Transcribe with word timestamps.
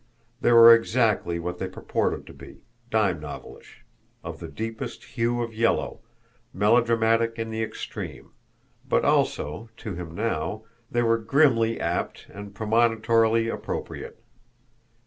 They 0.41 0.51
were 0.51 0.73
exactly 0.73 1.37
what 1.37 1.59
they 1.59 1.67
purported 1.67 2.25
to 2.25 2.33
be, 2.33 2.63
dime 2.89 3.19
novelish, 3.19 3.85
of 4.23 4.39
the 4.39 4.47
deepest 4.47 5.03
hue 5.03 5.43
of 5.43 5.53
yellow, 5.53 5.99
melodramatic 6.55 7.37
in 7.37 7.51
the 7.51 7.61
extreme; 7.61 8.31
but 8.89 9.05
also, 9.05 9.69
to 9.77 9.93
him 9.93 10.15
now, 10.15 10.63
they 10.89 11.03
were 11.03 11.19
grimly 11.19 11.79
apt 11.79 12.25
and 12.33 12.55
premonitorily 12.55 13.47
appropriate. 13.47 14.19